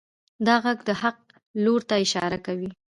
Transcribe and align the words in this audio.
دا 0.45 0.55
غږ 0.63 0.79
د 0.87 0.91
حق 1.01 1.19
لور 1.63 1.81
ته 1.89 1.95
اشاره 2.05 2.37
کوي. 2.45 2.69